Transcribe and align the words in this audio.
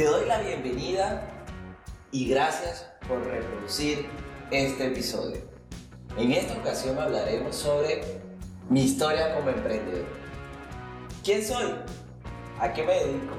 Te 0.00 0.06
doy 0.06 0.24
la 0.24 0.40
bienvenida 0.40 1.28
y 2.10 2.30
gracias 2.30 2.90
por 3.06 3.22
reproducir 3.22 4.08
este 4.50 4.86
episodio. 4.86 5.42
En 6.16 6.32
esta 6.32 6.54
ocasión 6.54 6.98
hablaremos 6.98 7.54
sobre 7.54 8.00
mi 8.70 8.84
historia 8.84 9.34
como 9.34 9.50
emprendedor. 9.50 10.06
¿Quién 11.22 11.44
soy? 11.44 11.74
¿A 12.58 12.72
qué 12.72 12.82
me 12.82 12.94
dedico? 12.94 13.34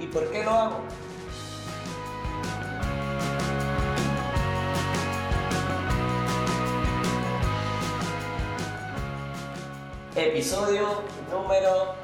¿Y 0.00 0.06
por 0.08 0.28
qué 0.32 0.42
lo 0.42 0.50
hago? 0.50 0.80
Episodio 10.16 11.04
número 11.30 11.94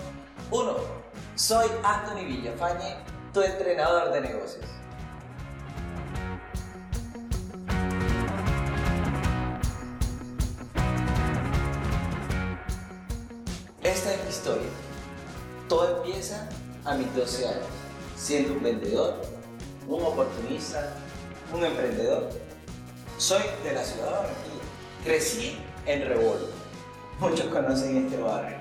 1. 0.52 0.76
Soy 1.34 1.66
Anthony 1.82 2.24
Villafañe, 2.24 2.94
tu 3.32 3.42
entrenador 3.42 4.12
de 4.12 4.20
negocios. 4.22 4.64
Esta 13.82 14.14
es 14.14 14.24
mi 14.24 14.30
historia. 14.30 14.68
Todo 15.68 15.98
empieza 15.98 16.48
a 16.84 16.94
mis 16.94 17.14
12 17.14 17.48
años, 17.48 17.66
siendo 18.16 18.54
un 18.54 18.62
vendedor, 18.62 19.20
un 19.86 20.02
oportunista, 20.02 20.92
un 21.52 21.64
emprendedor. 21.64 22.30
Soy 23.16 23.42
de 23.62 23.72
la 23.72 23.84
ciudad 23.84 24.06
de 24.06 24.12
Barranquilla. 24.12 25.04
Crecí 25.04 25.58
en 25.86 26.08
Rebolo. 26.08 26.48
Muchos 27.20 27.46
conocen 27.46 28.04
este 28.04 28.16
barrio. 28.20 28.56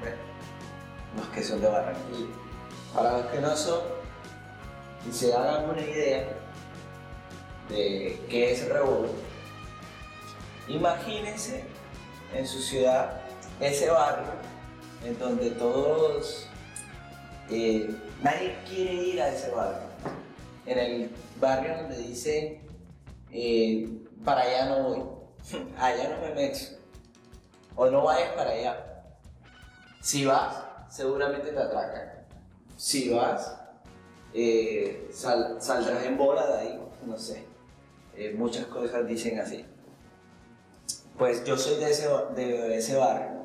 Bueno, 0.00 0.16
los 1.16 1.26
que 1.28 1.42
son 1.42 1.60
de 1.60 1.68
Barranquilla. 1.68 2.34
Para 2.94 3.18
los 3.18 3.26
que 3.26 3.40
no 3.40 3.56
son, 3.56 3.97
y 5.06 5.12
se 5.12 5.34
hagan 5.34 5.70
una 5.70 5.80
idea 5.80 6.28
de 7.68 8.20
qué 8.28 8.52
es 8.52 8.68
Rebolo, 8.68 9.10
imagínense 10.68 11.64
en 12.34 12.46
su 12.46 12.60
ciudad 12.60 13.20
ese 13.60 13.90
barrio 13.90 14.48
en 15.04 15.18
donde 15.18 15.50
todos, 15.50 16.46
eh, 17.50 17.94
nadie 18.22 18.56
quiere 18.68 18.94
ir 18.94 19.22
a 19.22 19.28
ese 19.28 19.50
barrio. 19.50 19.88
En 20.66 20.78
el 20.78 21.10
barrio 21.40 21.76
donde 21.76 21.98
dicen, 21.98 22.62
eh, 23.32 23.88
para 24.24 24.42
allá 24.42 24.66
no 24.66 24.82
voy, 24.82 25.02
allá 25.78 26.08
no 26.08 26.26
me 26.26 26.34
meto, 26.34 26.58
o 27.76 27.86
no 27.90 28.04
vayas 28.04 28.32
para 28.32 28.50
allá. 28.50 29.04
Si 30.00 30.24
vas, 30.24 30.56
seguramente 30.90 31.52
te 31.52 31.58
atracan. 31.58 32.26
Si 32.76 33.10
vas, 33.10 33.56
eh, 34.34 35.08
saldrás 35.10 36.04
en 36.04 36.16
bola 36.16 36.46
de 36.46 36.58
ahí, 36.58 36.82
no 37.06 37.16
sé. 37.18 37.46
muchas 38.36 38.66
cosas 38.66 39.06
dicen 39.06 39.38
así. 39.38 39.64
Pues 41.16 41.44
yo 41.44 41.56
soy 41.56 41.76
de 41.82 41.90
ese, 41.90 42.08
de 42.34 42.76
ese 42.76 42.96
barrio 42.96 43.38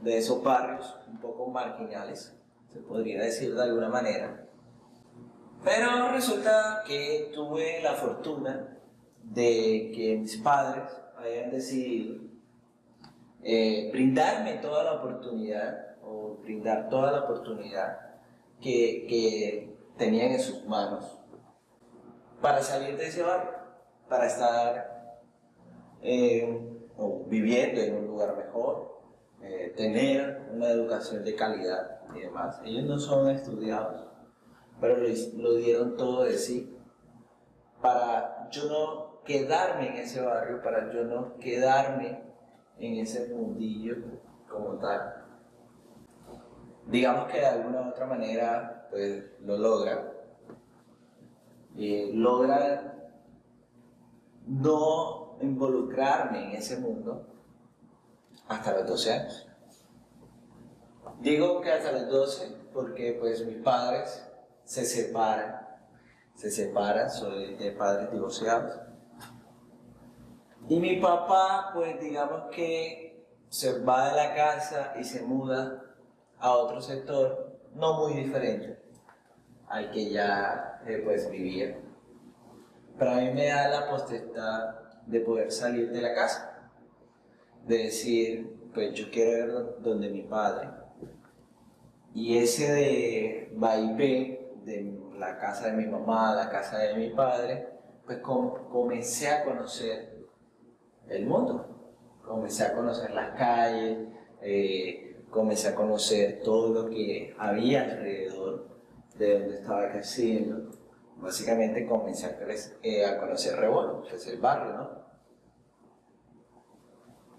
de 0.00 0.18
esos 0.18 0.42
barrios 0.42 0.96
un 1.08 1.18
poco 1.18 1.46
marginales, 1.50 2.34
se 2.72 2.80
podría 2.80 3.22
decir 3.22 3.54
de 3.54 3.62
alguna 3.62 3.88
manera. 3.88 4.44
Pero 5.64 6.12
resulta 6.12 6.84
que 6.86 7.30
tuve 7.34 7.82
la 7.82 7.94
fortuna 7.94 8.78
de 9.22 9.90
que 9.94 10.16
mis 10.18 10.36
padres 10.36 10.84
hayan 11.16 11.50
decidido 11.50 12.16
eh, 13.42 13.90
brindarme 13.92 14.54
toda 14.54 14.84
la 14.84 14.92
oportunidad 14.94 15.96
o 16.02 16.38
brindar 16.42 16.88
toda 16.88 17.12
la 17.12 17.24
oportunidad 17.24 18.07
que, 18.60 19.74
tenían 19.96 20.30
en 20.30 20.40
sus 20.40 20.64
manos 20.64 21.18
para 22.40 22.62
salir 22.62 22.96
de 22.96 23.08
ese 23.08 23.22
barrio, 23.22 23.50
para 24.08 24.26
estar 24.26 25.20
eh, 26.02 26.68
viviendo 27.26 27.80
en 27.80 27.96
un 27.96 28.06
lugar 28.06 28.36
mejor, 28.36 29.00
eh, 29.42 29.72
tener 29.76 30.48
una 30.52 30.68
educación 30.68 31.24
de 31.24 31.34
calidad 31.34 32.00
y 32.14 32.20
demás. 32.20 32.60
Ellos 32.64 32.84
no 32.84 32.98
son 32.98 33.28
estudiados, 33.30 34.06
pero 34.80 34.96
lo, 35.36 35.54
dieron 35.54 35.96
todo 35.96 36.24
de 36.24 36.38
sí 36.38 36.76
para 37.80 38.48
yo 38.50 38.64
no 38.68 39.22
quedarme 39.24 39.88
en 39.88 39.96
ese 39.96 40.20
barrio, 40.20 40.62
para 40.62 40.92
yo 40.92 41.04
no 41.04 41.36
quedarme 41.38 42.22
en 42.78 42.98
ese 42.98 43.34
mundillo 43.34 43.96
como 44.48 44.78
tal. 44.78 45.27
Digamos 46.88 47.30
que 47.30 47.38
de 47.38 47.46
alguna 47.46 47.82
u 47.82 47.90
otra 47.90 48.06
manera 48.06 48.88
pues 48.90 49.22
lo 49.40 49.58
logra. 49.58 50.14
y 51.74 52.12
logra 52.12 53.12
no 54.46 55.36
involucrarme 55.40 56.46
en 56.46 56.56
ese 56.56 56.78
mundo 56.78 57.26
hasta 58.48 58.72
los 58.72 58.86
12 58.88 59.12
años. 59.12 59.48
Digo 61.20 61.60
que 61.60 61.72
hasta 61.72 61.92
los 61.92 62.08
12 62.08 62.56
porque 62.72 63.18
pues 63.20 63.44
mis 63.44 63.58
padres 63.58 64.26
se 64.64 64.86
separan, 64.86 65.68
se 66.34 66.50
separan, 66.50 67.10
soy 67.10 67.54
de 67.56 67.70
padres 67.72 68.10
divorciados. 68.10 68.80
Y 70.68 70.80
mi 70.80 70.96
papá 71.00 71.70
pues 71.74 72.00
digamos 72.00 72.44
que 72.50 73.28
se 73.50 73.78
va 73.80 74.08
de 74.08 74.16
la 74.16 74.34
casa 74.34 74.94
y 74.98 75.04
se 75.04 75.22
muda 75.22 75.84
a 76.40 76.50
otro 76.52 76.80
sector 76.80 77.58
no 77.74 78.00
muy 78.00 78.14
diferente 78.22 78.78
al 79.68 79.90
que 79.90 80.10
ya 80.10 80.80
eh, 80.86 81.02
pues 81.04 81.30
vivía. 81.30 81.78
Pero 82.98 83.10
a 83.10 83.16
mí 83.16 83.30
me 83.32 83.46
da 83.46 83.68
la 83.68 83.90
potestad 83.90 84.74
de 85.06 85.20
poder 85.20 85.52
salir 85.52 85.90
de 85.90 86.02
la 86.02 86.14
casa 86.14 86.58
de 87.66 87.78
decir, 87.84 88.70
pues 88.72 88.94
yo 88.94 89.10
quiero 89.10 89.30
ver 89.30 89.82
donde 89.82 90.08
mi 90.08 90.22
padre. 90.22 90.70
Y 92.14 92.38
ese 92.38 92.72
de 92.72 93.52
vaivén 93.54 94.38
de 94.64 94.98
la 95.18 95.38
casa 95.38 95.66
de 95.66 95.72
mi 95.72 95.86
mamá, 95.86 96.34
la 96.34 96.48
casa 96.48 96.78
de 96.78 96.94
mi 96.94 97.10
padre, 97.10 97.68
pues 98.06 98.18
comencé 98.18 99.28
a 99.28 99.44
conocer 99.44 100.16
el 101.08 101.26
mundo, 101.26 101.92
comencé 102.24 102.64
a 102.64 102.74
conocer 102.74 103.10
las 103.10 103.36
calles, 103.36 104.08
eh, 104.40 105.07
comencé 105.30 105.68
a 105.68 105.74
conocer 105.74 106.40
todo 106.42 106.72
lo 106.72 106.90
que 106.90 107.34
había 107.38 107.84
alrededor 107.84 108.68
de 109.18 109.38
donde 109.38 109.54
estaba 109.56 109.90
creciendo. 109.90 110.70
Básicamente 111.16 111.86
comencé 111.86 112.26
a, 112.26 112.38
eh, 112.82 113.18
conocer 113.18 113.56
Rebolo, 113.56 114.02
que 114.02 114.16
es 114.16 114.26
el 114.28 114.40
barrio, 114.40 114.72
¿no? 114.74 115.08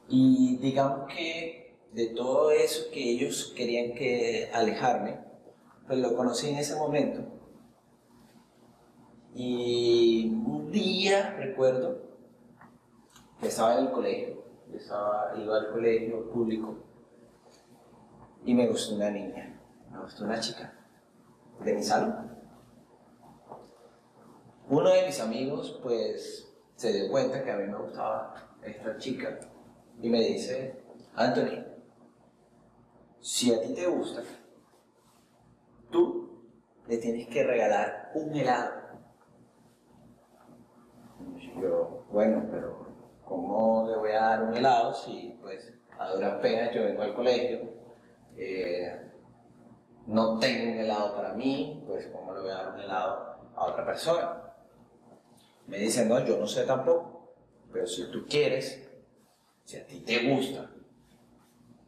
Y 0.10 0.58
digamos 0.58 1.08
que 1.14 1.78
de 1.94 2.08
todo 2.08 2.52
eso 2.52 2.92
que 2.92 3.12
ellos 3.12 3.54
querían 3.56 3.94
que 3.94 4.50
alejarme, 4.54 5.20
pues 5.88 6.00
lo 6.00 6.16
conocí 6.16 6.50
en 6.50 6.58
ese 6.58 6.76
momento. 6.76 7.22
Y 9.34 10.30
un 10.46 10.72
día 10.72 11.36
recuerdo 11.38 12.02
que 13.40 13.48
estaba 13.48 13.78
en 13.78 13.86
el 13.86 13.92
colegio, 13.92 14.44
estaba, 14.74 15.34
iba 15.38 15.58
al 15.58 15.72
colegio 15.72 16.30
público 16.30 16.79
y 18.46 18.54
me 18.54 18.68
gustó 18.68 18.96
una 18.96 19.10
niña, 19.10 19.60
me 19.92 20.00
gustó 20.00 20.26
una 20.26 20.40
chica 20.40 20.74
de 21.64 21.74
mi 21.74 21.84
salón. 21.84 22.38
Uno 24.70 24.90
de 24.90 25.06
mis 25.06 25.20
amigos 25.20 25.80
pues 25.82 26.48
se 26.76 26.94
dio 26.94 27.12
cuenta 27.12 27.44
que 27.44 27.52
a 27.52 27.58
mí 27.58 27.68
me 27.68 27.78
gustaba 27.78 28.34
esta 28.64 28.98
chica 28.98 29.40
y 30.02 30.10
me 30.10 30.20
dice, 30.20 30.82
Anthony, 31.16 31.66
si 33.20 33.54
a 33.54 33.62
ti 33.62 33.74
te 33.74 33.86
gusta, 33.88 34.22
tú 35.92 36.46
le 36.88 36.98
tienes 36.98 37.28
que 37.28 37.44
regalar 37.44 38.12
un 38.16 38.34
helado. 38.36 38.74
Y 41.38 41.62
yo, 41.62 42.06
bueno, 42.12 42.48
pero 42.50 42.88
¿cómo 43.26 43.88
le 43.90 43.98
voy 43.98 44.12
a 44.12 44.22
dar 44.22 44.44
un 44.44 44.56
helado 44.56 44.94
si 44.94 45.38
pues 45.42 45.74
a 45.98 46.12
duras 46.12 46.40
penas 46.42 46.74
yo 46.74 46.84
vengo 46.84 47.02
al 47.02 47.14
colegio? 47.14 47.79
Eh, 48.42 49.12
no 50.08 50.40
tengo 50.40 50.72
un 50.72 50.80
helado 50.80 51.14
para 51.16 51.34
mí, 51.34 51.84
pues 51.86 52.08
¿cómo 52.08 52.34
le 52.34 52.40
voy 52.40 52.50
a 52.52 52.56
dar 52.56 52.74
un 52.74 52.80
helado 52.80 53.52
a 53.54 53.66
otra 53.66 53.86
persona? 53.86 54.42
Me 55.68 55.78
dicen, 55.78 56.08
no, 56.08 56.26
yo 56.26 56.38
no 56.40 56.48
sé 56.48 56.64
tampoco, 56.64 57.36
pero 57.72 57.86
si 57.86 58.10
tú 58.10 58.26
quieres, 58.28 58.90
si 59.66 59.78
a 59.78 59.86
ti 59.86 60.00
te 60.00 60.34
gusta, 60.34 60.72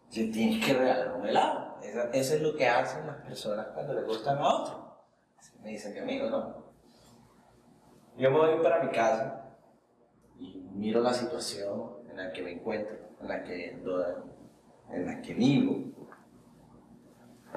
si 0.10 0.30
tienes 0.30 0.64
que 0.64 0.74
regalar 0.74 1.16
un 1.16 1.26
helado. 1.26 1.80
Eso, 1.82 2.36
es 2.36 2.42
lo 2.42 2.56
que 2.56 2.68
hacen 2.68 3.08
las 3.08 3.18
personas 3.26 3.68
cuando 3.74 3.94
les 3.94 4.06
gustan 4.06 4.38
a 4.38 4.56
otro. 4.56 5.04
Me 5.64 5.70
dicen 5.70 5.94
mi 5.94 6.00
amigo, 6.00 6.30
¿no? 6.30 6.72
Yo 8.18 8.30
me 8.30 8.38
voy 8.38 8.62
para 8.62 8.84
mi 8.84 8.92
casa 8.92 9.56
y 10.38 10.60
miro 10.74 11.00
la 11.02 11.14
situación 11.14 12.08
en 12.10 12.18
la 12.18 12.32
que 12.34 12.44
me 12.44 12.52
encuentro, 12.52 12.98
en 13.22 13.28
la 13.28 13.44
que, 13.44 13.70
en 13.72 15.06
la 15.06 15.22
que 15.22 15.34
vivo. 15.34 15.92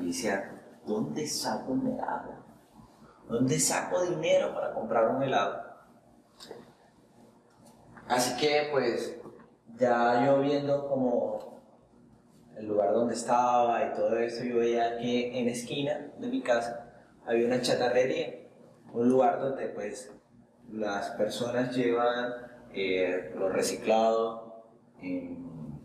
Y 0.00 0.06
decía, 0.06 0.62
¿dónde 0.86 1.26
saco 1.26 1.72
un 1.72 1.86
helado? 1.86 2.44
¿Dónde 3.28 3.58
saco 3.58 4.02
dinero 4.02 4.54
para 4.54 4.74
comprar 4.74 5.10
un 5.10 5.22
helado? 5.22 5.62
Así 8.08 8.36
que 8.36 8.68
pues 8.70 9.16
ya 9.78 10.26
yo 10.26 10.40
viendo 10.40 10.88
como 10.88 11.62
el 12.56 12.66
lugar 12.66 12.92
donde 12.92 13.14
estaba 13.14 13.84
y 13.84 13.92
todo 13.94 14.16
eso, 14.18 14.44
yo 14.44 14.58
veía 14.58 14.98
que 14.98 15.38
en 15.38 15.48
esquina 15.48 16.12
de 16.18 16.28
mi 16.28 16.42
casa 16.42 16.92
había 17.26 17.46
una 17.46 17.60
chatarrería, 17.60 18.46
un 18.92 19.08
lugar 19.08 19.40
donde 19.40 19.68
pues 19.68 20.12
las 20.70 21.10
personas 21.10 21.74
llevan 21.74 22.32
eh, 22.72 23.32
lo 23.36 23.48
reciclado 23.48 24.64
en 25.00 25.80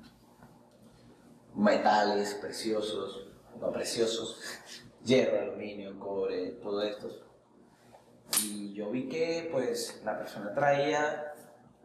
metales 1.56 2.36
preciosos, 2.36 3.29
no 3.60 3.72
preciosos, 3.72 4.40
hierro, 5.04 5.42
aluminio, 5.42 6.00
cobre, 6.00 6.52
todo 6.62 6.82
esto. 6.84 7.10
Y 8.44 8.74
yo 8.74 8.90
vi 8.92 9.10
que 9.10 9.50
pues 9.52 10.02
la 10.04 10.18
persona 10.18 10.54
traía, 10.54 11.34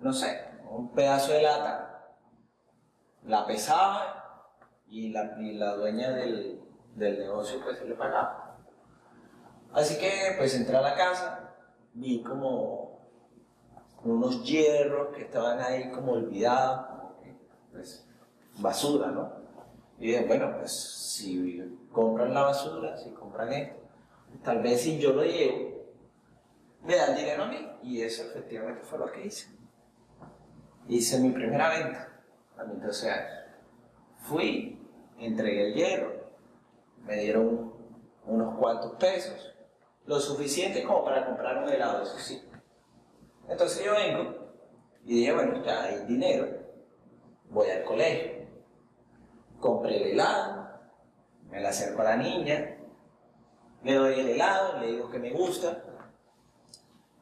no 0.01 0.13
sé, 0.13 0.45
un 0.71 0.93
pedazo 0.93 1.33
de 1.33 1.43
lata, 1.43 2.17
la 3.25 3.47
pesaba 3.47 4.51
y 4.89 5.11
la, 5.11 5.37
y 5.41 5.55
la 5.55 5.75
dueña 5.75 6.11
del, 6.11 6.61
del 6.95 7.19
negocio 7.19 7.61
pues 7.63 7.79
se 7.79 7.87
le 7.87 7.95
pagaba. 7.95 8.59
Así 9.73 9.99
que 9.99 10.35
pues 10.39 10.55
entré 10.55 10.77
a 10.77 10.83
la 10.83 10.95
casa, 10.95 11.55
vi 11.95 12.23
como 12.23 13.09
unos 14.05 14.45
hierros 14.45 15.15
que 15.17 15.23
estaban 15.23 15.61
ahí 15.61 15.91
como 15.91 16.13
olvidados, 16.13 16.87
pues 17.73 18.07
basura, 18.59 19.09
¿no? 19.09 19.44
Y 19.99 20.09
dije, 20.09 20.25
bueno, 20.27 20.57
pues 20.59 20.73
si 20.73 21.63
compran 21.93 22.35
la 22.35 22.43
basura, 22.43 22.97
si 22.97 23.11
compran 23.11 23.53
esto, 23.53 23.77
tal 24.43 24.63
vez 24.63 24.81
si 24.83 24.99
yo 24.99 25.13
lo 25.13 25.23
llevo, 25.23 25.75
me 26.83 26.97
dan 26.97 27.17
dinero 27.17 27.45
a 27.45 27.49
mí. 27.49 27.69
Y 27.83 28.03
eso 28.03 28.25
efectivamente 28.25 28.83
fue 28.83 28.99
lo 28.99 29.11
que 29.11 29.27
hice. 29.27 29.49
Hice 30.89 31.21
mi 31.21 31.31
primera 31.31 31.71
venta 31.71 32.23
a 32.59 32.65
mis 32.65 32.83
12 32.83 33.11
años. 33.11 33.33
Fui, 34.19 34.79
entregué 35.19 35.69
el 35.69 35.75
hierro, 35.75 36.13
me 37.05 37.17
dieron 37.17 37.73
unos 38.27 38.59
cuantos 38.59 38.93
pesos, 38.97 39.55
lo 40.07 40.19
suficiente 40.21 40.83
como 40.83 41.05
para 41.05 41.27
comprar 41.27 41.63
un 41.63 41.69
helado, 41.69 42.03
eso 42.03 42.19
sí. 42.19 42.43
Entonces 43.49 43.85
yo 43.85 43.93
vengo 43.93 44.53
y 45.05 45.17
dije, 45.17 45.33
bueno, 45.33 45.63
ya 45.65 45.85
hay 45.85 46.05
dinero, 46.07 46.49
voy 47.51 47.69
al 47.69 47.85
colegio, 47.85 48.34
compré 49.65 49.97
el 49.97 50.11
helado, 50.11 50.69
me 51.51 51.59
la 51.59 51.71
acerco 51.71 52.03
a 52.03 52.05
la 52.05 52.17
niña, 52.19 52.77
le 53.83 53.95
doy 53.95 54.21
el 54.21 54.29
helado, 54.29 54.79
le 54.79 54.89
digo 54.89 55.11
que 55.11 55.19
me 55.19 55.31
gusta, 55.31 55.83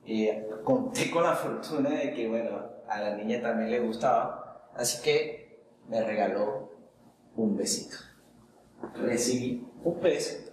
y 0.04 0.28
conté 0.64 1.08
con 1.08 1.22
la 1.22 1.36
fortuna 1.36 1.90
de 1.90 2.12
que, 2.12 2.28
bueno, 2.28 2.68
a 2.88 3.00
la 3.00 3.14
niña 3.14 3.40
también 3.40 3.70
le 3.70 3.78
gustaba, 3.78 4.68
así 4.74 5.00
que 5.04 5.62
me 5.86 6.02
regaló 6.02 6.72
un 7.36 7.56
besito. 7.56 7.96
Recibí 8.96 9.64
un 9.84 10.00
beso 10.00 10.50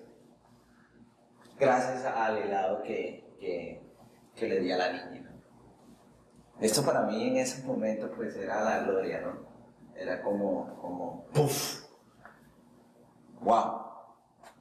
gracias 1.57 2.05
al 2.05 2.37
helado 2.37 2.83
que, 2.83 3.35
que, 4.35 4.47
le 4.47 4.59
di 4.59 4.71
a 4.71 4.77
la 4.77 4.93
niña. 4.93 5.35
Esto 6.61 6.85
para 6.85 7.01
mí 7.01 7.29
en 7.29 7.37
ese 7.37 7.63
momento 7.63 8.11
pues 8.11 8.35
era 8.35 8.63
la 8.63 8.83
gloria, 8.83 9.21
¿no? 9.21 9.49
Era 9.95 10.21
como, 10.21 10.77
como, 10.79 11.25
¡puf! 11.33 11.78
¡Wow! 13.41 13.81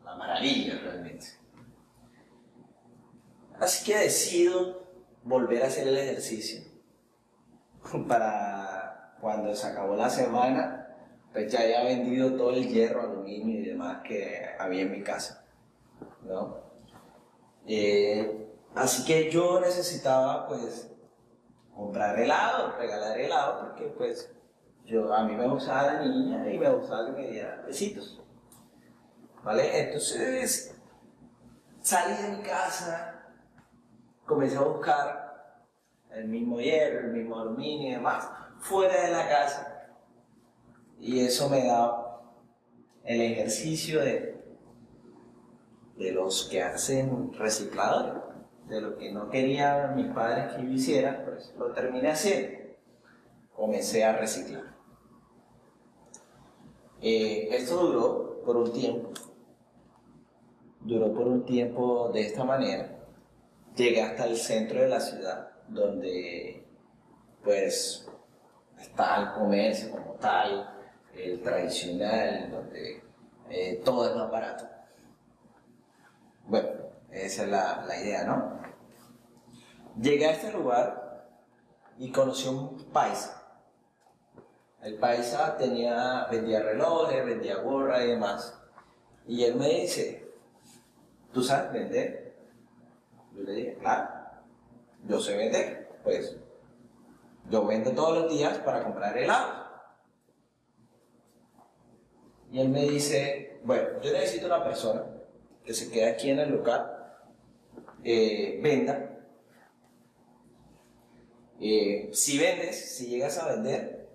La 0.04 0.14
maravilla 0.16 0.78
realmente. 0.82 1.26
Así 3.58 3.84
que 3.84 3.98
decido 3.98 4.86
volver 5.24 5.64
a 5.64 5.66
hacer 5.66 5.88
el 5.88 5.98
ejercicio. 5.98 6.62
Para 8.08 9.16
cuando 9.20 9.54
se 9.54 9.66
acabó 9.66 9.96
la 9.96 10.08
semana, 10.08 10.96
pues 11.32 11.52
ya 11.52 11.60
había 11.60 11.84
vendido 11.84 12.36
todo 12.36 12.50
el 12.50 12.68
hierro, 12.68 13.02
aluminio 13.02 13.60
y 13.60 13.66
demás 13.66 14.02
que 14.04 14.46
había 14.58 14.82
en 14.82 14.92
mi 14.92 15.02
casa, 15.02 15.44
¿no? 16.22 16.68
Eh, 17.66 18.48
así 18.74 19.04
que 19.04 19.30
yo 19.30 19.60
necesitaba 19.60 20.46
pues 20.46 20.90
comprar 21.74 22.18
helado, 22.18 22.76
regalar 22.78 23.18
helado, 23.18 23.60
porque 23.60 23.84
pues 23.96 24.32
yo, 24.84 25.12
a 25.12 25.24
mí 25.24 25.36
me 25.36 25.46
gustaba 25.46 25.94
la 25.94 26.04
niña 26.04 26.50
y 26.50 26.58
me 26.58 26.70
gustaba 26.70 27.06
que 27.06 27.12
me 27.12 27.28
diera 27.28 27.62
besitos. 27.66 28.22
¿Vale? 29.44 29.80
Entonces 29.80 30.74
salí 31.80 32.22
de 32.22 32.36
mi 32.36 32.42
casa, 32.42 33.26
comencé 34.26 34.56
a 34.56 34.62
buscar 34.62 35.64
el 36.10 36.28
mismo 36.28 36.60
hierro, 36.60 37.06
el 37.06 37.12
mismo 37.12 37.38
aluminio 37.38 37.88
y 37.88 37.92
demás, 37.92 38.28
fuera 38.58 39.02
de 39.02 39.12
la 39.12 39.28
casa. 39.28 39.90
Y 40.98 41.20
eso 41.20 41.48
me 41.48 41.64
da 41.64 42.20
el 43.04 43.20
ejercicio 43.20 44.00
de, 44.00 44.44
de 45.96 46.12
los 46.12 46.48
que 46.50 46.62
hacen 46.62 47.32
recicladores 47.34 48.28
de 48.68 48.80
lo 48.80 48.96
que 48.98 49.10
no 49.12 49.30
querían 49.30 49.96
mis 49.96 50.12
padres 50.12 50.54
que 50.54 50.62
yo 50.62 50.68
hiciera, 50.70 51.24
pues 51.24 51.54
lo 51.58 51.72
terminé 51.72 52.10
haciendo. 52.10 52.58
Comencé 53.54 54.04
a 54.04 54.16
reciclar. 54.16 54.76
Eh, 57.00 57.48
esto 57.50 57.76
duró 57.76 58.42
por 58.44 58.56
un 58.56 58.72
tiempo. 58.72 59.10
Duró 60.88 61.12
por 61.12 61.28
un 61.28 61.44
tiempo 61.44 62.10
de 62.14 62.22
esta 62.22 62.44
manera. 62.44 62.88
Llegué 63.76 64.00
hasta 64.00 64.24
el 64.24 64.38
centro 64.38 64.80
de 64.80 64.88
la 64.88 64.98
ciudad, 64.98 65.50
donde 65.68 66.66
pues 67.44 68.08
está 68.80 69.20
el 69.20 69.32
comercio 69.34 69.90
como 69.90 70.14
tal, 70.14 70.66
el 71.14 71.42
tradicional, 71.42 72.50
donde 72.50 73.02
eh, 73.50 73.82
todo 73.84 74.08
es 74.08 74.16
más 74.16 74.30
barato. 74.30 74.66
Bueno, 76.46 76.70
esa 77.10 77.42
es 77.42 77.48
la, 77.50 77.84
la 77.86 78.00
idea, 78.00 78.24
¿no? 78.24 78.58
Llegué 80.00 80.24
a 80.24 80.30
este 80.30 80.50
lugar 80.52 81.28
y 81.98 82.10
conocí 82.10 82.48
un 82.48 82.82
paisa. 82.94 83.46
El 84.80 84.94
paisa 84.94 85.54
tenía, 85.58 86.26
vendía 86.30 86.60
relojes, 86.60 87.26
vendía 87.26 87.58
gorra 87.58 88.02
y 88.02 88.08
demás. 88.08 88.58
Y 89.26 89.44
él 89.44 89.56
me 89.56 89.68
dice, 89.68 90.27
¿tú 91.38 91.44
sabes 91.44 91.72
vender? 91.72 92.34
Yo 93.32 93.44
le 93.44 93.52
dije, 93.52 93.74
claro, 93.74 94.08
yo 95.06 95.20
sé 95.20 95.36
vender. 95.36 95.88
Pues 96.02 96.36
yo 97.48 97.64
vendo 97.64 97.92
todos 97.92 98.22
los 98.22 98.32
días 98.32 98.58
para 98.58 98.82
comprar 98.82 99.16
helado. 99.16 99.68
Y 102.50 102.58
él 102.58 102.70
me 102.70 102.82
dice, 102.88 103.60
bueno, 103.62 104.00
yo 104.02 104.10
necesito 104.10 104.46
una 104.46 104.64
persona 104.64 105.04
que 105.64 105.72
se 105.74 105.88
quede 105.92 106.10
aquí 106.10 106.30
en 106.30 106.40
el 106.40 106.50
local 106.50 107.14
eh, 108.02 108.58
venda. 108.60 109.16
Eh, 111.60 112.10
si 112.14 112.36
vendes, 112.36 112.96
si 112.96 113.06
llegas 113.06 113.38
a 113.38 113.46
vender, 113.46 114.08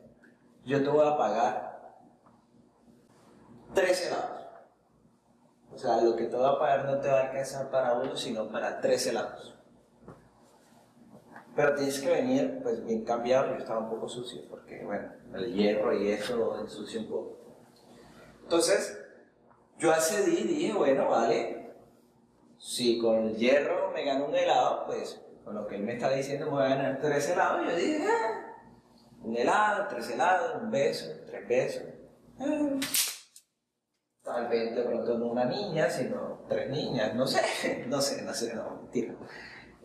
yo 0.65 0.83
te 0.83 0.89
voy 0.89 1.07
a 1.07 1.17
pagar 1.17 1.95
tres 3.73 4.07
helados. 4.07 4.42
O 5.73 5.77
sea, 5.77 6.01
lo 6.01 6.15
que 6.15 6.25
te 6.25 6.35
voy 6.35 6.45
a 6.45 6.59
pagar 6.59 6.85
no 6.85 6.99
te 6.99 7.07
va 7.07 7.19
a 7.19 7.23
alcanzar 7.27 7.69
para 7.69 7.93
uno, 7.93 8.15
sino 8.15 8.51
para 8.51 8.79
tres 8.79 9.07
helados. 9.07 9.55
Pero 11.55 11.75
tienes 11.75 11.99
que 11.99 12.09
venir 12.09 12.59
pues 12.63 12.83
bien 12.83 13.03
cambiado, 13.03 13.51
yo 13.51 13.57
estaba 13.57 13.79
un 13.79 13.89
poco 13.89 14.07
sucio, 14.07 14.41
porque 14.49 14.83
bueno, 14.83 15.11
el 15.35 15.53
hierro 15.53 15.93
y 15.95 16.09
eso 16.09 16.59
ensucia 16.59 16.99
un 16.99 17.07
poco. 17.07 17.37
Entonces, 18.43 18.99
yo 19.77 19.91
accedí 19.91 20.39
y 20.39 20.47
dije, 20.47 20.73
bueno, 20.73 21.09
vale, 21.09 21.73
si 22.57 22.99
con 22.99 23.27
el 23.27 23.35
hierro 23.35 23.91
me 23.91 24.05
gano 24.05 24.25
un 24.25 24.35
helado, 24.35 24.85
pues 24.85 25.21
con 25.43 25.55
lo 25.55 25.67
que 25.67 25.75
él 25.75 25.83
me 25.83 25.93
está 25.93 26.09
diciendo 26.09 26.45
me 26.45 26.51
voy 26.53 26.63
a 26.63 26.69
ganar 26.69 26.99
tres 27.01 27.29
helados. 27.29 27.67
Yo 27.67 27.75
dije, 27.75 28.05
ah, 28.07 28.55
un 29.21 29.35
helado, 29.35 29.87
tres 29.89 30.09
helados, 30.09 30.61
un 30.61 30.71
beso, 30.71 31.05
tres 31.27 31.47
besos. 31.47 31.83
Ah, 32.39 32.79
tal 34.23 34.47
vez 34.47 34.75
de 34.75 34.83
pronto 34.83 35.17
no 35.17 35.27
una 35.27 35.45
niña, 35.45 35.89
sino 35.89 36.45
tres 36.47 36.69
niñas, 36.69 37.13
no 37.15 37.27
sé, 37.27 37.85
no 37.87 38.01
sé, 38.01 38.21
no 38.21 38.33
sé, 38.33 38.53
no, 38.53 38.77
mentira. 38.81 39.15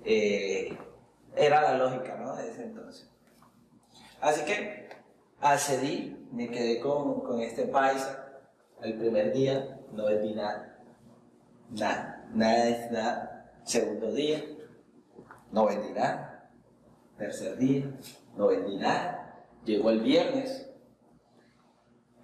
Eh, 0.05 0.77
era 1.37 1.63
la 1.63 1.77
lógica, 1.77 2.17
¿no? 2.17 2.37
De 2.37 2.51
ese 2.51 2.65
entonces. 2.65 3.09
Así 4.21 4.45
que 4.45 4.89
accedí, 5.41 6.29
me 6.33 6.51
quedé 6.51 6.81
con, 6.81 7.21
con 7.21 7.41
este 7.41 7.67
paisa. 7.67 8.25
El 8.83 8.97
primer 8.97 9.33
día 9.33 9.81
no 9.93 10.07
vendí 10.07 10.35
nada, 10.35 10.79
nada 11.71 12.19
nada 12.35 12.69
es 12.69 12.91
nada. 12.91 13.53
Segundo 13.65 14.13
día, 14.13 14.43
no 15.53 15.67
vendí 15.67 15.93
nada. 15.93 16.51
Tercer 17.17 17.57
día, 17.59 17.85
no 18.37 18.49
vendí 18.49 18.77
nada. 18.77 19.47
Llegó 19.65 19.91
el 19.91 20.01
viernes 20.01 20.71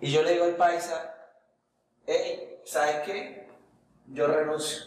y 0.00 0.10
yo 0.10 0.22
le 0.22 0.32
digo 0.32 0.44
al 0.44 0.56
paisa, 0.56 1.13
hey, 2.06 2.60
¿sabes 2.64 2.96
qué? 3.06 3.48
Yo 4.08 4.26
renuncio. 4.26 4.82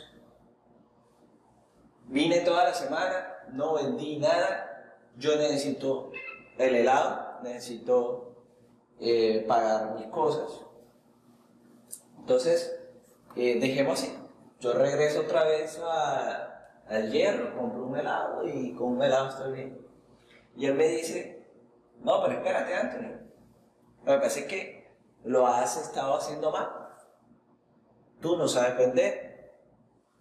vine 2.06 2.40
toda 2.42 2.66
la 2.66 2.74
semana, 2.74 3.44
no 3.52 3.74
vendí 3.74 4.18
nada, 4.18 4.98
yo 5.18 5.36
necesito 5.36 6.12
el 6.58 6.76
helado, 6.76 7.40
necesito 7.44 8.36
eh, 9.00 9.44
pagar 9.48 9.96
mis 9.96 10.08
cosas. 10.08 10.62
Entonces, 12.20 12.80
eh, 13.36 13.60
dejemos 13.60 14.02
así. 14.02 14.14
Yo 14.60 14.74
regreso 14.74 15.22
otra 15.22 15.44
vez 15.44 15.80
al 16.88 17.12
hierro, 17.12 17.56
compro 17.58 17.86
un 17.86 17.98
helado 17.98 18.48
y 18.48 18.74
con 18.74 18.94
un 18.94 19.04
helado 19.04 19.30
estoy 19.30 19.54
bien. 19.54 19.88
Y 20.56 20.66
él 20.66 20.74
me 20.74 20.88
dice, 20.88 21.46
no, 22.00 22.22
pero 22.22 22.34
espérate, 22.34 22.74
Anthony. 22.74 23.18
Lo 24.06 24.14
que 24.14 24.20
pasa 24.20 24.40
es 24.40 24.46
que 24.46 24.92
lo 25.24 25.46
has 25.46 25.78
estado 25.78 26.16
haciendo 26.16 26.52
mal. 26.52 26.77
Tú 28.22 28.38
no 28.38 28.48
sabes 28.48 28.78
vender. 28.78 29.54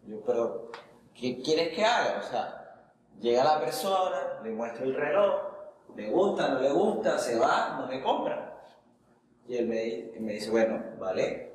Yo, 0.07 0.23
pero, 0.25 0.71
¿qué 1.15 1.41
quieres 1.43 1.75
que 1.75 1.85
haga? 1.85 2.21
O 2.21 2.23
sea, 2.23 2.93
llega 3.21 3.45
la 3.45 3.61
persona, 3.61 4.41
le 4.43 4.51
muestro 4.51 4.85
el 4.85 4.95
reloj, 4.95 5.35
le 5.97 6.11
gusta, 6.11 6.49
no 6.49 6.61
le 6.61 6.71
gusta, 6.71 7.19
se 7.19 7.39
va, 7.39 7.79
no 7.81 7.87
me 7.87 8.03
compra. 8.03 8.63
Y 9.49 9.57
él 9.57 9.67
me, 9.67 10.33
dice, 10.33 10.51
bueno, 10.51 10.83
vale. 10.99 11.55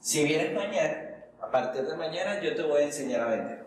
Si 0.00 0.24
vienes 0.24 0.54
mañana, 0.54 1.24
a 1.40 1.50
partir 1.50 1.82
de 1.82 1.96
mañana 1.96 2.40
yo 2.40 2.54
te 2.54 2.62
voy 2.62 2.82
a 2.82 2.86
enseñar 2.86 3.22
a 3.22 3.26
vender. 3.28 3.66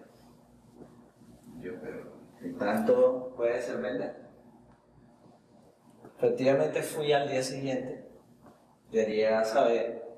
Yo, 1.59 1.73
pero, 1.81 2.13
¿qué 2.39 2.49
tanto 2.53 3.33
puede 3.35 3.61
ser 3.61 3.77
vender? 3.77 4.29
Efectivamente 6.17 6.81
fui 6.81 7.11
al 7.11 7.29
día 7.29 7.43
siguiente, 7.43 8.05
quería 8.91 9.43
saber 9.43 10.08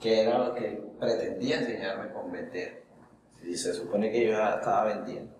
qué 0.00 0.22
era 0.22 0.38
lo 0.38 0.54
que 0.54 0.82
pretendía 0.98 1.60
enseñarme 1.60 2.12
con 2.12 2.30
vender. 2.30 2.84
Y 3.42 3.56
se 3.56 3.72
supone 3.72 4.10
que 4.10 4.26
yo 4.26 4.32
estaba 4.32 4.84
vendiendo. 4.84 5.34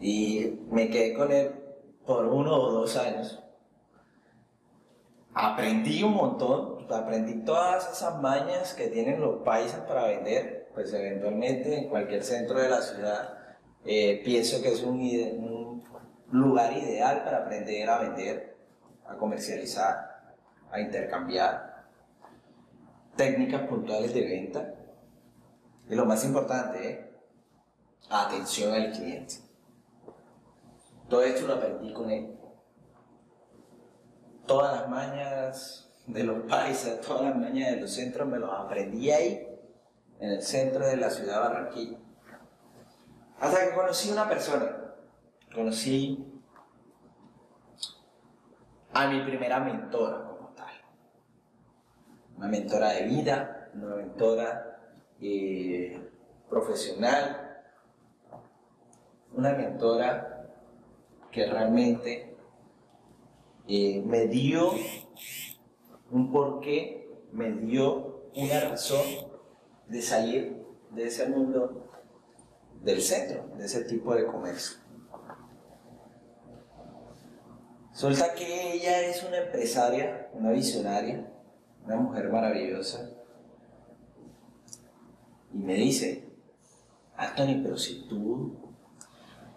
Y 0.00 0.60
me 0.70 0.88
quedé 0.88 1.14
con 1.14 1.30
él 1.32 1.52
por 2.06 2.26
uno 2.26 2.54
o 2.54 2.72
dos 2.72 2.96
años. 2.96 3.42
Aprendí 5.34 6.02
un 6.02 6.14
montón, 6.14 6.86
aprendí 6.90 7.44
todas 7.44 7.92
esas 7.92 8.20
mañas 8.20 8.74
que 8.74 8.88
tienen 8.88 9.20
los 9.20 9.42
países 9.42 9.78
para 9.80 10.06
vender, 10.06 10.68
pues 10.74 10.92
eventualmente 10.92 11.76
en 11.76 11.88
cualquier 11.88 12.24
centro 12.24 12.58
de 12.58 12.68
la 12.68 12.82
ciudad 12.82 13.38
eh, 13.84 14.20
pienso 14.24 14.60
que 14.60 14.72
es 14.72 14.82
un 14.82 15.82
lugar 16.32 16.76
ideal 16.76 17.22
para 17.24 17.38
aprender 17.38 17.88
a 17.88 17.98
vender, 17.98 18.56
a 19.06 19.16
comercializar, 19.16 20.34
a 20.70 20.80
intercambiar 20.80 21.69
técnicas 23.16 23.68
puntuales 23.68 24.14
de 24.14 24.22
venta 24.22 24.74
y 25.88 25.94
lo 25.94 26.06
más 26.06 26.24
importante, 26.24 26.90
¿eh? 26.90 27.10
atención 28.08 28.72
al 28.72 28.92
cliente. 28.92 29.36
Todo 31.08 31.22
esto 31.22 31.46
lo 31.46 31.54
aprendí 31.54 31.92
con 31.92 32.10
él. 32.10 32.38
Todas 34.46 34.80
las 34.80 34.88
mañas 34.88 35.90
de 36.06 36.24
los 36.24 36.44
países, 36.46 37.00
todas 37.06 37.22
las 37.22 37.36
mañas 37.36 37.72
de 37.72 37.80
los 37.80 37.92
centros 37.92 38.28
me 38.28 38.38
los 38.38 38.52
aprendí 38.52 39.10
ahí, 39.10 39.46
en 40.20 40.30
el 40.30 40.42
centro 40.42 40.86
de 40.86 40.96
la 40.96 41.10
ciudad 41.10 41.34
de 41.34 41.48
Barranquilla. 41.48 41.98
Hasta 43.40 43.68
que 43.68 43.74
conocí 43.74 44.10
una 44.10 44.28
persona, 44.28 44.94
conocí 45.52 46.24
a 48.92 49.08
mi 49.08 49.22
primera 49.22 49.60
mentora. 49.60 50.29
Una 52.40 52.48
mentora 52.48 52.94
de 52.94 53.02
vida, 53.02 53.70
una 53.74 53.96
mentora 53.96 54.80
eh, 55.20 56.10
profesional, 56.48 57.62
una 59.34 59.52
mentora 59.52 60.48
que 61.30 61.44
realmente 61.44 62.34
eh, 63.68 64.02
me 64.06 64.26
dio 64.28 64.72
un 66.10 66.32
porqué, 66.32 67.10
me 67.30 67.52
dio 67.52 68.30
una 68.34 68.70
razón 68.70 69.04
de 69.88 70.00
salir 70.00 70.64
de 70.92 71.08
ese 71.08 71.28
mundo 71.28 71.90
del 72.82 73.02
centro, 73.02 73.54
de 73.58 73.66
ese 73.66 73.84
tipo 73.84 74.14
de 74.14 74.24
comercio. 74.24 74.78
Resulta 77.92 78.32
que 78.32 78.72
ella 78.72 79.02
es 79.02 79.22
una 79.24 79.36
empresaria, 79.36 80.30
una 80.32 80.52
visionaria, 80.52 81.30
una 81.84 81.96
mujer 81.96 82.30
maravillosa. 82.30 83.10
Y 85.52 85.58
me 85.58 85.74
dice, 85.74 86.28
Anthony, 87.16 87.62
pero 87.62 87.76
si 87.76 88.06
tú 88.08 88.56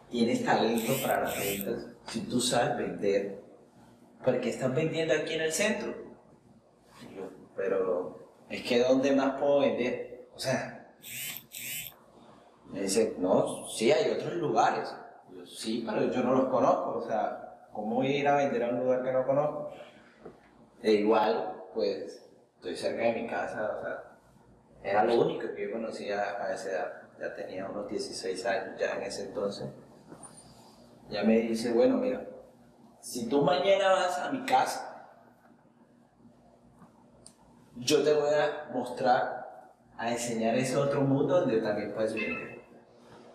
tienes 0.10 0.44
talento 0.44 0.94
para 1.02 1.24
las 1.24 1.38
ventas, 1.38 1.88
si 2.08 2.22
tú 2.22 2.40
sabes 2.40 2.78
vender, 2.78 3.42
¿por 4.24 4.40
qué 4.42 4.50
estás 4.50 4.74
vendiendo 4.74 5.14
aquí 5.14 5.34
en 5.34 5.42
el 5.42 5.52
centro? 5.52 5.94
yo, 7.16 7.30
pero 7.56 8.30
es 8.50 8.64
que 8.64 8.80
¿dónde 8.80 9.16
más 9.16 9.40
puedo 9.40 9.60
vender? 9.60 10.28
O 10.36 10.40
sea, 10.40 10.94
me 12.72 12.82
dice, 12.82 13.16
no, 13.20 13.68
sí 13.68 13.92
hay 13.92 14.12
otros 14.12 14.34
lugares. 14.34 14.94
yo, 15.32 15.46
sí, 15.46 15.84
pero 15.86 16.12
yo 16.12 16.24
no 16.24 16.36
los 16.36 16.46
conozco, 16.50 17.00
o 17.00 17.08
sea, 17.08 17.68
¿cómo 17.72 17.96
voy 17.96 18.08
a 18.08 18.18
ir 18.18 18.28
a 18.28 18.36
vender 18.38 18.64
a 18.64 18.70
un 18.70 18.80
lugar 18.80 19.04
que 19.04 19.12
no 19.12 19.26
conozco? 19.26 19.72
E 20.82 20.92
igual, 20.94 21.53
pues, 21.74 22.26
estoy 22.56 22.76
cerca 22.76 23.04
de 23.04 23.14
mi 23.14 23.28
casa, 23.28 23.78
o 23.78 23.82
sea, 23.82 24.04
era 24.84 25.04
lo 25.04 25.22
único 25.22 25.54
que 25.54 25.68
yo 25.68 25.72
conocía 25.72 26.44
a 26.44 26.54
esa 26.54 26.70
edad. 26.70 26.94
Ya 27.20 27.36
tenía 27.36 27.70
unos 27.70 27.88
16 27.88 28.46
años 28.46 28.80
ya 28.80 28.96
en 28.96 29.04
ese 29.04 29.26
entonces 29.26 29.70
ya 31.10 31.24
me 31.24 31.40
dice, 31.40 31.72
bueno, 31.72 31.98
mira, 31.98 32.26
si 33.00 33.28
tú 33.28 33.42
mañana 33.44 33.92
vas 33.92 34.18
a 34.18 34.32
mi 34.32 34.44
casa, 34.46 35.08
yo 37.76 38.04
te 38.04 38.14
voy 38.14 38.34
a 38.34 38.70
mostrar, 38.74 39.72
a 39.98 40.12
enseñar 40.12 40.56
ese 40.56 40.76
otro 40.76 41.02
mundo 41.02 41.42
donde 41.42 41.62
también 41.62 41.94
puedes 41.94 42.14
vender. 42.14 42.64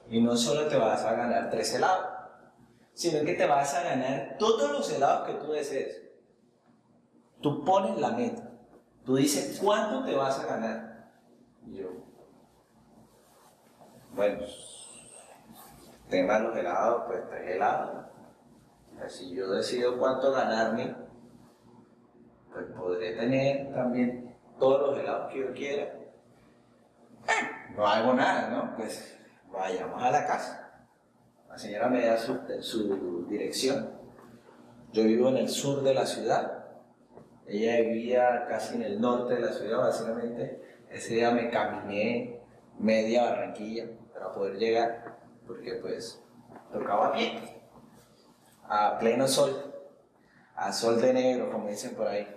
Y 0.08 0.20
no 0.20 0.36
solo 0.36 0.66
te 0.66 0.76
vas 0.76 1.04
a 1.04 1.12
ganar 1.12 1.50
tres 1.50 1.74
helados, 1.74 2.06
sino 2.94 3.24
que 3.24 3.34
te 3.34 3.46
vas 3.46 3.74
a 3.74 3.84
ganar 3.84 4.36
todos 4.38 4.72
los 4.72 4.92
helados 4.92 5.28
que 5.28 5.34
tú 5.34 5.52
desees. 5.52 6.02
Tú 7.40 7.64
pones 7.64 7.98
la 8.00 8.10
meta, 8.10 8.50
tú 9.04 9.16
dices 9.16 9.60
cuánto 9.62 10.04
te 10.04 10.14
vas 10.14 10.40
a 10.40 10.46
ganar. 10.46 11.10
Y 11.66 11.76
yo, 11.76 11.88
bueno, 14.14 14.40
tema 16.08 16.40
los 16.40 16.56
helados, 16.56 17.04
pues 17.06 17.28
tres 17.28 17.56
helados. 17.56 18.06
Si 19.06 19.34
yo 19.34 19.48
decido 19.50 19.96
cuánto 19.98 20.32
ganarme, 20.32 20.94
pues 22.52 22.66
podré 22.76 23.14
tener 23.14 23.72
también 23.72 24.36
todos 24.58 24.90
los 24.90 24.98
helados 24.98 25.32
que 25.32 25.38
yo 25.38 25.52
quiera. 25.52 25.82
Eh, 25.84 27.72
no 27.76 27.86
hago 27.86 28.14
nada, 28.14 28.50
¿no? 28.50 28.76
Pues 28.76 29.16
vayamos 29.52 30.02
a 30.02 30.10
la 30.10 30.26
casa. 30.26 30.88
La 31.48 31.56
señora 31.56 31.88
me 31.88 32.04
da 32.04 32.18
su 32.18 33.26
dirección. 33.28 33.98
Yo 34.92 35.04
vivo 35.04 35.28
en 35.28 35.36
el 35.36 35.48
sur 35.48 35.82
de 35.82 35.94
la 35.94 36.04
ciudad. 36.04 36.57
Ella 37.48 37.80
vivía 37.80 38.46
casi 38.48 38.76
en 38.76 38.82
el 38.82 39.00
norte 39.00 39.34
de 39.34 39.40
la 39.40 39.52
ciudad, 39.52 39.78
básicamente. 39.78 40.60
Ese 40.90 41.14
día 41.14 41.30
me 41.30 41.50
caminé 41.50 42.40
media 42.78 43.24
Barranquilla 43.24 43.86
para 44.12 44.32
poder 44.32 44.58
llegar 44.58 45.18
porque 45.46 45.74
pues 45.76 46.22
tocaba 46.72 47.12
bien, 47.12 47.40
a 48.64 48.98
pleno 48.98 49.26
sol, 49.26 49.74
a 50.54 50.72
sol 50.72 51.00
de 51.00 51.14
negro, 51.14 51.50
como 51.50 51.68
dicen 51.68 51.94
por 51.94 52.06
ahí. 52.06 52.28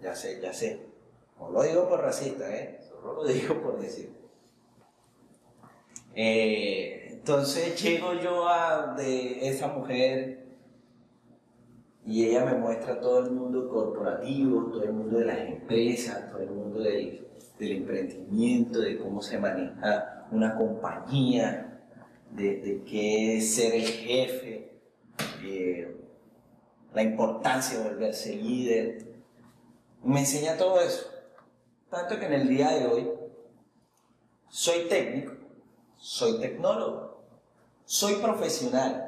Ya 0.00 0.14
sé, 0.14 0.40
ya 0.40 0.52
sé. 0.52 0.86
No 1.38 1.50
lo 1.50 1.62
digo 1.62 1.88
por 1.88 2.00
racista, 2.02 2.54
¿eh? 2.54 2.78
Solo 2.88 3.14
lo 3.14 3.24
digo 3.24 3.62
por 3.62 3.80
decir. 3.80 4.14
Eh, 6.14 7.08
entonces 7.10 7.80
llego 7.82 8.12
yo 8.14 8.48
a 8.48 8.94
de 8.94 9.48
esa 9.48 9.68
mujer 9.68 10.45
y 12.06 12.24
ella 12.24 12.44
me 12.44 12.54
muestra 12.54 13.00
todo 13.00 13.24
el 13.24 13.32
mundo 13.32 13.68
corporativo, 13.68 14.70
todo 14.70 14.84
el 14.84 14.92
mundo 14.92 15.18
de 15.18 15.24
las 15.24 15.38
empresas, 15.38 16.30
todo 16.30 16.40
el 16.40 16.50
mundo 16.50 16.80
del, 16.80 17.26
emprendimiento, 17.58 18.78
de 18.78 18.98
cómo 18.98 19.20
se 19.20 19.38
maneja 19.38 20.26
una 20.30 20.54
compañía, 20.54 21.82
de, 22.30 22.82
qué 22.88 23.38
es 23.38 23.56
ser 23.56 23.74
el 23.74 23.86
jefe, 23.86 24.70
eh, 25.42 25.96
la 26.94 27.02
importancia 27.02 27.78
de 27.78 27.88
volverse 27.90 28.36
líder. 28.36 29.14
Me 30.04 30.20
enseña 30.20 30.56
todo 30.56 30.80
eso. 30.80 31.10
Tanto 31.90 32.20
que 32.20 32.26
en 32.26 32.34
el 32.34 32.48
día 32.48 32.70
de 32.70 32.86
hoy 32.86 33.10
soy 34.48 34.86
técnico, 34.88 35.32
soy 35.96 36.38
tecnólogo, 36.38 37.24
soy 37.84 38.14
profesional 38.16 39.05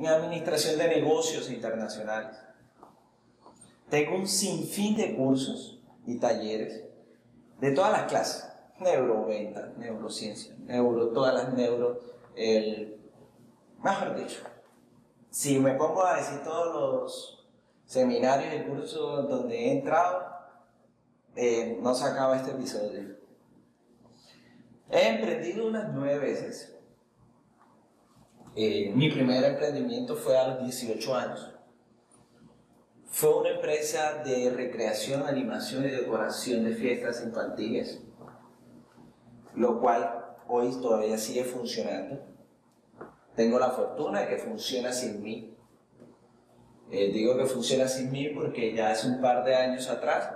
en 0.00 0.06
administración 0.06 0.78
de 0.78 0.88
negocios 0.88 1.50
internacionales. 1.50 2.36
Tengo 3.90 4.16
un 4.16 4.26
sinfín 4.26 4.96
de 4.96 5.14
cursos 5.14 5.78
y 6.06 6.18
talleres 6.18 6.84
de 7.60 7.72
todas 7.72 7.92
las 7.92 8.08
clases, 8.08 8.46
Neuroventa, 8.78 9.74
neurociencia, 9.76 10.54
neuro, 10.64 11.08
todas 11.08 11.34
las 11.34 11.52
neuro, 11.52 12.00
el, 12.34 12.98
mejor 13.82 14.16
dicho, 14.16 14.40
si 15.28 15.58
me 15.58 15.74
pongo 15.74 16.02
a 16.02 16.16
decir 16.16 16.42
todos 16.42 16.74
los 16.74 17.48
seminarios 17.84 18.54
y 18.54 18.70
cursos 18.70 19.28
donde 19.28 19.54
he 19.54 19.72
entrado, 19.72 20.30
eh, 21.36 21.78
no 21.82 21.94
se 21.94 22.06
acaba 22.06 22.38
este 22.38 22.52
episodio. 22.52 23.16
He 24.88 25.08
emprendido 25.08 25.66
unas 25.66 25.92
nueve 25.92 26.18
veces. 26.18 26.79
Eh, 28.56 28.90
mi 28.96 29.08
primer 29.10 29.44
emprendimiento 29.44 30.16
fue 30.16 30.36
a 30.36 30.48
los 30.48 30.64
18 30.64 31.14
años. 31.14 31.54
Fue 33.06 33.32
una 33.36 33.50
empresa 33.50 34.22
de 34.24 34.50
recreación, 34.50 35.22
animación 35.22 35.84
y 35.84 35.88
decoración 35.88 36.64
de 36.64 36.74
fiestas 36.74 37.22
infantiles, 37.24 38.00
lo 39.54 39.80
cual 39.80 40.36
hoy 40.48 40.70
todavía 40.80 41.16
sigue 41.16 41.44
funcionando. 41.44 42.24
Tengo 43.36 43.58
la 43.58 43.70
fortuna 43.70 44.20
de 44.20 44.28
que 44.28 44.38
funciona 44.38 44.92
sin 44.92 45.22
mí. 45.22 45.56
Eh, 46.90 47.12
digo 47.12 47.36
que 47.36 47.46
funciona 47.46 47.86
sin 47.86 48.10
mí 48.10 48.30
porque 48.30 48.74
ya 48.74 48.90
hace 48.90 49.08
un 49.08 49.20
par 49.20 49.44
de 49.44 49.54
años 49.54 49.88
atrás, 49.88 50.28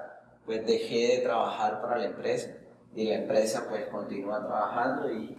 pues 0.46 0.64
dejé 0.64 1.16
de 1.16 1.22
trabajar 1.22 1.80
para 1.82 1.98
la 1.98 2.06
empresa 2.06 2.56
y 2.94 3.06
la 3.06 3.16
empresa 3.16 3.66
pues 3.68 3.86
continúa 3.86 4.46
trabajando 4.46 5.10
y 5.12 5.36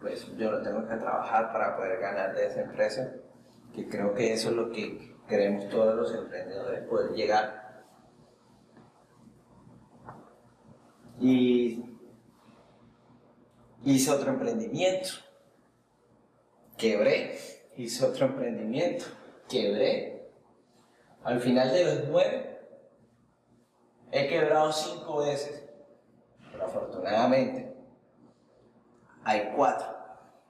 pues 0.00 0.26
yo 0.36 0.50
lo 0.50 0.62
tengo 0.62 0.86
que 0.86 0.96
trabajar 0.96 1.52
para 1.52 1.76
poder 1.76 2.00
ganar 2.00 2.34
de 2.34 2.46
esa 2.46 2.62
empresa, 2.62 3.14
que 3.74 3.88
creo 3.88 4.14
que 4.14 4.32
eso 4.32 4.50
es 4.50 4.56
lo 4.56 4.70
que 4.70 5.16
queremos 5.28 5.68
todos 5.68 5.94
los 5.94 6.14
emprendedores 6.14 6.86
poder 6.86 7.12
llegar. 7.12 7.84
Y 11.20 11.84
hice 13.84 14.10
otro 14.10 14.30
emprendimiento, 14.30 15.10
quebré, 16.76 17.38
hice 17.76 18.04
otro 18.04 18.26
emprendimiento, 18.26 19.06
quebré. 19.48 20.28
Al 21.22 21.40
final 21.40 21.72
de 21.72 21.84
los 21.84 22.08
nueve, 22.08 22.60
he 24.12 24.28
quebrado 24.28 24.72
cinco 24.72 25.20
veces, 25.20 25.64
pero 26.52 26.66
afortunadamente 26.66 27.73
hay 29.24 29.52
cuatro 29.56 29.86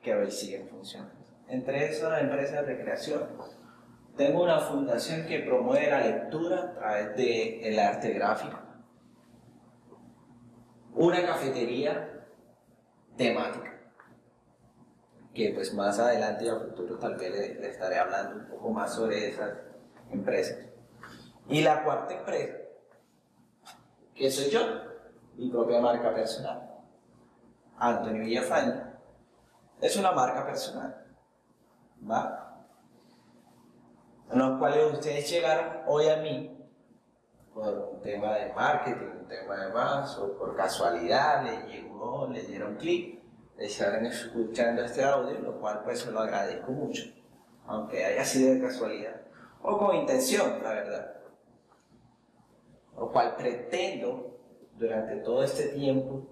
que 0.03 0.15
hoy 0.15 0.31
siguen 0.31 0.69
funcionando. 0.69 1.15
Entre 1.49 1.87
esas 1.87 2.21
empresas 2.21 2.67
de 2.67 2.75
recreación, 2.75 3.29
tengo 4.17 4.43
una 4.43 4.59
fundación 4.61 5.27
que 5.27 5.41
promueve 5.41 5.91
la 5.91 6.01
lectura 6.01 6.61
a 6.61 6.75
través 6.75 7.17
del 7.17 7.79
arte 7.79 8.11
gráfico. 8.11 8.59
Una 10.95 11.25
cafetería 11.25 12.27
temática, 13.17 13.73
que 15.33 15.53
pues 15.55 15.75
más 15.75 15.99
adelante 15.99 16.45
y 16.45 16.49
a 16.49 16.57
futuro 16.57 16.99
tal 16.99 17.17
vez 17.17 17.31
le, 17.31 17.69
estaré 17.69 17.99
hablando 17.99 18.37
un 18.37 18.47
poco 18.49 18.71
más 18.71 18.95
sobre 18.95 19.29
esas 19.29 19.59
empresas. 20.11 20.59
Y 21.49 21.63
la 21.63 21.83
cuarta 21.83 22.15
empresa, 22.15 22.55
que 24.15 24.31
soy 24.31 24.51
yo, 24.51 24.61
mi 25.37 25.51
propia 25.51 25.81
marca 25.81 26.15
personal, 26.15 26.74
Antonio 27.79 28.23
Villafaña, 28.23 28.99
es 29.81 29.97
una 29.97 30.13
marca 30.13 30.45
personal. 30.47 31.05
¿Va? 32.09 32.41
los 34.33 34.59
cuales 34.59 34.93
ustedes 34.93 35.31
llegaron 35.31 35.83
hoy 35.87 36.09
a 36.09 36.17
mí 36.17 36.51
por 37.53 37.73
un 37.73 38.03
tema 38.03 38.35
de 38.35 38.53
marketing, 38.53 39.21
un 39.21 39.29
tema 39.29 39.57
de 39.65 39.73
más, 39.73 40.19
o 40.19 40.37
por 40.37 40.57
casualidad 40.57 41.45
le 41.45 41.73
llegó, 41.73 42.29
le 42.29 42.43
dieron 42.43 42.75
clic, 42.77 43.23
le 43.57 43.67
estaban 43.67 44.05
escuchando 44.07 44.83
este 44.83 45.05
audio, 45.05 45.39
lo 45.39 45.61
cual 45.61 45.83
pues 45.85 46.01
se 46.01 46.11
lo 46.11 46.21
agradezco 46.21 46.73
mucho, 46.73 47.05
aunque 47.67 48.05
haya 48.05 48.25
sido 48.25 48.55
de 48.55 48.61
casualidad, 48.61 49.21
o 49.63 49.79
con 49.79 49.95
intención, 49.95 50.61
la 50.63 50.71
verdad. 50.71 51.15
Lo 52.97 53.13
cual 53.13 53.37
pretendo 53.37 54.41
durante 54.77 55.17
todo 55.17 55.45
este 55.45 55.69
tiempo 55.69 56.27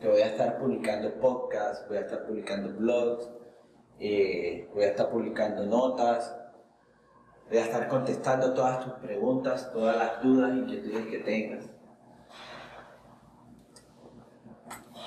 que 0.00 0.08
voy 0.08 0.22
a 0.22 0.28
estar 0.28 0.58
publicando 0.58 1.14
podcasts, 1.20 1.86
voy 1.88 1.98
a 1.98 2.00
estar 2.00 2.26
publicando 2.26 2.72
blogs, 2.76 3.30
eh, 3.98 4.68
voy 4.74 4.84
a 4.84 4.88
estar 4.88 5.10
publicando 5.10 5.66
notas, 5.66 6.34
Voy 7.50 7.58
a 7.58 7.64
estar 7.64 7.88
contestando 7.88 8.54
todas 8.54 8.84
tus 8.84 8.92
preguntas, 9.04 9.72
todas 9.72 9.96
las 9.96 10.22
dudas, 10.22 10.56
inquietudes 10.56 11.06
que 11.06 11.18
tengas. 11.18 11.64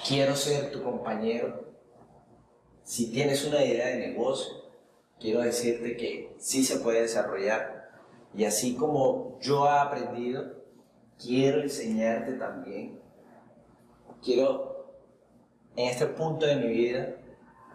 Quiero 0.05 0.35
ser 0.35 0.69
tu 0.69 0.83
compañero. 0.83 1.73
Si 2.83 3.09
tienes 3.11 3.45
una 3.45 3.63
idea 3.63 3.87
de 3.87 4.09
negocio, 4.09 4.53
quiero 5.17 5.39
decirte 5.39 5.95
que 5.95 6.35
sí 6.37 6.65
se 6.65 6.79
puede 6.79 7.03
desarrollar. 7.03 7.89
Y 8.35 8.43
así 8.43 8.75
como 8.75 9.39
yo 9.39 9.65
he 9.65 9.69
aprendido, 9.69 10.65
quiero 11.17 11.61
enseñarte 11.61 12.33
también. 12.33 12.99
Quiero, 14.21 14.72
en 15.75 15.89
este 15.89 16.05
punto 16.07 16.45
de 16.45 16.55
mi 16.55 16.67
vida, 16.67 17.15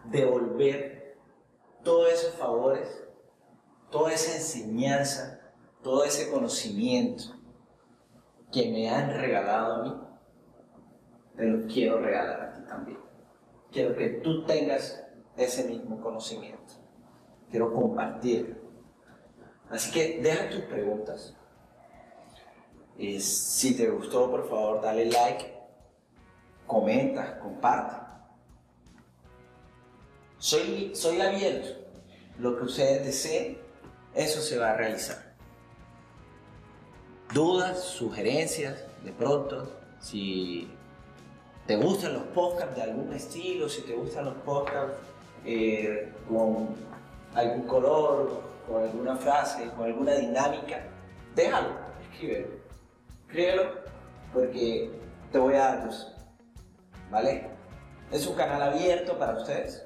devolver 0.04 1.16
todos 1.82 2.12
esos 2.12 2.34
favores 2.34 3.08
toda 3.90 4.12
esa 4.12 4.36
enseñanza, 4.36 5.40
todo 5.82 6.04
ese 6.04 6.30
conocimiento 6.30 7.24
que 8.52 8.70
me 8.70 8.88
han 8.88 9.10
regalado 9.10 9.74
a 9.74 9.82
mí, 9.82 9.94
te 11.36 11.44
lo 11.44 11.66
quiero 11.66 12.00
regalar 12.00 12.40
a 12.40 12.52
ti 12.52 12.60
también. 12.66 12.98
Quiero 13.70 13.94
que 13.94 14.08
tú 14.08 14.44
tengas 14.44 15.04
ese 15.36 15.64
mismo 15.68 16.00
conocimiento. 16.00 16.74
Quiero 17.50 17.72
compartirlo. 17.72 18.56
Así 19.70 19.92
que 19.92 20.20
deja 20.20 20.48
tus 20.48 20.62
preguntas. 20.62 21.36
Y 22.96 23.20
si 23.20 23.76
te 23.76 23.88
gustó, 23.90 24.30
por 24.30 24.48
favor, 24.48 24.80
dale 24.80 25.06
like, 25.06 25.57
comenta, 26.68 27.40
comparte. 27.40 27.96
Soy, 30.38 30.92
soy 30.94 31.20
abierto. 31.20 31.70
Lo 32.38 32.56
que 32.56 32.64
ustedes 32.64 33.04
deseen, 33.04 33.58
eso 34.14 34.40
se 34.40 34.56
va 34.56 34.70
a 34.70 34.74
realizar. 34.74 35.34
Dudas, 37.34 37.82
sugerencias, 37.82 38.84
de 39.02 39.12
pronto, 39.12 39.68
si 39.98 40.70
te 41.66 41.76
gustan 41.76 42.12
los 42.12 42.22
podcasts 42.22 42.76
de 42.76 42.82
algún 42.82 43.12
estilo, 43.12 43.68
si 43.68 43.82
te 43.82 43.94
gustan 43.94 44.26
los 44.26 44.34
podcasts 44.34 44.96
eh, 45.44 46.12
con 46.28 46.76
algún 47.34 47.66
color, 47.66 48.42
con 48.68 48.82
alguna 48.84 49.16
frase, 49.16 49.68
con 49.76 49.86
alguna 49.86 50.14
dinámica, 50.14 50.84
déjalo, 51.34 51.70
escríbelo. 52.10 52.48
Escríbelo 53.26 53.62
porque 54.32 54.90
te 55.32 55.38
voy 55.38 55.54
a 55.54 55.58
dar 55.58 55.86
luz. 55.86 56.17
¿Vale? 57.10 57.48
Es 58.10 58.26
un 58.26 58.36
canal 58.36 58.62
abierto 58.62 59.18
para 59.18 59.34
ustedes, 59.34 59.82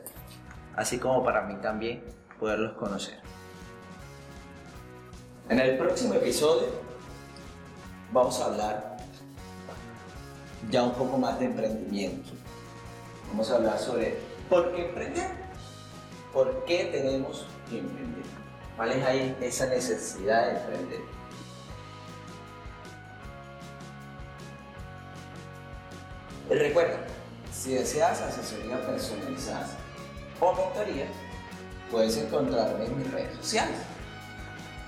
así 0.77 0.99
como 0.99 1.25
para 1.25 1.43
mí 1.43 1.57
también 1.57 2.05
poderlos 2.39 2.77
conocer. 2.77 3.19
En 5.49 5.59
el 5.59 5.77
próximo 5.77 6.15
episodio 6.15 6.69
vamos 8.13 8.41
a 8.41 8.47
hablar 8.47 8.97
ya 10.71 10.83
un 10.83 10.93
poco 10.93 11.19
más 11.19 11.39
de 11.39 11.47
emprendimiento. 11.47 12.31
Vamos 13.29 13.51
a 13.51 13.57
hablar 13.57 13.79
sobre 13.79 14.19
por 14.49 14.73
qué 14.73 14.87
emprender, 14.87 15.31
por 16.33 16.65
qué 16.65 16.85
tenemos 16.93 17.47
que 17.69 17.79
emprender, 17.79 18.25
cuál 18.77 18.93
es 18.93 19.05
ahí 19.05 19.37
esa 19.41 19.67
necesidad 19.67 20.47
de 20.47 20.59
emprender. 20.59 21.01
recuerda, 26.59 26.99
si 27.63 27.75
deseas 27.75 28.21
asesoría 28.21 28.85
personalizada 28.85 29.69
o 30.41 30.53
mentoría, 30.53 31.07
puedes 31.93 32.17
encontrarme 32.17 32.87
en 32.87 32.99
mis 32.99 33.09
redes 33.13 33.37
sociales 33.37 33.79